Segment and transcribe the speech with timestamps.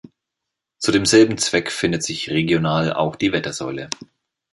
[0.79, 3.87] Zu demselben Zweck findet sich regional auch die Wettersäule.